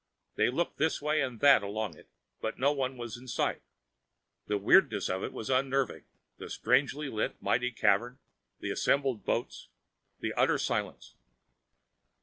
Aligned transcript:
They 0.33 0.49
looked 0.49 0.77
this 0.79 0.99
way 0.99 1.21
and 1.21 1.39
that 1.41 1.61
along 1.61 1.95
it, 1.95 2.09
but 2.41 2.57
no 2.57 2.71
one 2.71 2.97
was 2.97 3.17
in 3.17 3.27
sight. 3.27 3.61
The 4.47 4.57
weirdness 4.57 5.09
of 5.11 5.21
it 5.23 5.31
was 5.31 5.51
unnerving, 5.51 6.05
the 6.39 6.49
strangely 6.49 7.07
lit, 7.07 7.39
mighty 7.39 7.71
cavern, 7.71 8.17
the 8.59 8.71
assembled 8.71 9.23
boats, 9.25 9.67
the 10.19 10.33
utter 10.33 10.57
silence. 10.57 11.13